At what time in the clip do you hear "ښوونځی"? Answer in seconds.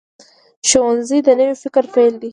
0.69-1.19